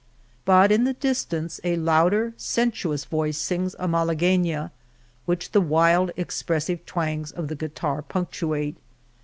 [0.45, 4.71] But in the distance a louder, sensuous voice sings a Malaguena,
[5.27, 8.77] which the wild expressive twangs of the guitar punctuate.